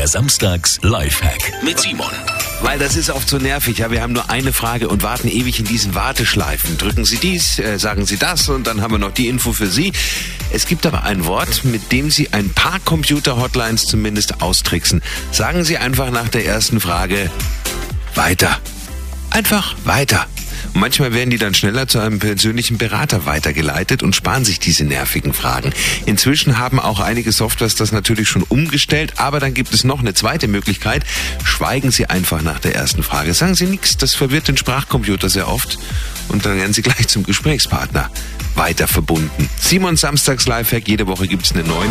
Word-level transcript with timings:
Der 0.00 0.08
Samstags 0.08 0.78
Lifehack 0.80 1.62
mit 1.62 1.78
Simon. 1.78 2.10
Weil 2.62 2.78
das 2.78 2.96
ist 2.96 3.10
oft 3.10 3.28
so 3.28 3.36
nervig. 3.36 3.76
Ja, 3.76 3.90
wir 3.90 4.00
haben 4.00 4.14
nur 4.14 4.30
eine 4.30 4.54
Frage 4.54 4.88
und 4.88 5.02
warten 5.02 5.28
ewig 5.28 5.58
in 5.58 5.66
diesen 5.66 5.94
Warteschleifen. 5.94 6.78
Drücken 6.78 7.04
Sie 7.04 7.18
dies, 7.18 7.58
äh, 7.58 7.78
sagen 7.78 8.06
Sie 8.06 8.16
das 8.16 8.48
und 8.48 8.66
dann 8.66 8.80
haben 8.80 8.92
wir 8.92 8.98
noch 8.98 9.12
die 9.12 9.28
Info 9.28 9.52
für 9.52 9.66
Sie. 9.66 9.92
Es 10.54 10.64
gibt 10.64 10.86
aber 10.86 11.02
ein 11.02 11.26
Wort, 11.26 11.66
mit 11.66 11.92
dem 11.92 12.10
Sie 12.10 12.32
ein 12.32 12.48
paar 12.48 12.80
Computer-Hotlines 12.80 13.84
zumindest 13.84 14.40
austricksen. 14.40 15.02
Sagen 15.32 15.64
Sie 15.64 15.76
einfach 15.76 16.10
nach 16.10 16.30
der 16.30 16.46
ersten 16.46 16.80
Frage 16.80 17.30
weiter. 18.14 18.58
Einfach 19.28 19.74
weiter. 19.84 20.26
Und 20.74 20.80
manchmal 20.80 21.12
werden 21.12 21.30
die 21.30 21.38
dann 21.38 21.54
schneller 21.54 21.88
zu 21.88 21.98
einem 21.98 22.18
persönlichen 22.18 22.78
Berater 22.78 23.26
weitergeleitet 23.26 24.02
und 24.02 24.14
sparen 24.14 24.44
sich 24.44 24.58
diese 24.60 24.84
nervigen 24.84 25.32
Fragen. 25.32 25.72
Inzwischen 26.06 26.58
haben 26.58 26.78
auch 26.78 27.00
einige 27.00 27.32
Softwares 27.32 27.74
das 27.74 27.92
natürlich 27.92 28.28
schon 28.28 28.42
umgestellt, 28.44 29.14
aber 29.16 29.40
dann 29.40 29.54
gibt 29.54 29.74
es 29.74 29.84
noch 29.84 30.00
eine 30.00 30.14
zweite 30.14 30.48
Möglichkeit. 30.48 31.04
Schweigen 31.44 31.90
Sie 31.90 32.06
einfach 32.06 32.42
nach 32.42 32.60
der 32.60 32.74
ersten 32.74 33.02
Frage. 33.02 33.34
Sagen 33.34 33.54
Sie 33.54 33.66
nichts, 33.66 33.96
das 33.96 34.14
verwirrt 34.14 34.48
den 34.48 34.56
Sprachcomputer 34.56 35.28
sehr 35.28 35.48
oft 35.48 35.78
und 36.28 36.46
dann 36.46 36.56
werden 36.56 36.72
Sie 36.72 36.82
gleich 36.82 37.08
zum 37.08 37.24
Gesprächspartner 37.24 38.10
weiter 38.54 38.86
verbunden. 38.86 39.48
Simon 39.60 39.96
Samstags 39.96 40.46
Lifehack, 40.46 40.86
jede 40.88 41.06
Woche 41.06 41.26
gibt's 41.26 41.52
eine 41.52 41.64
neuen. 41.64 41.90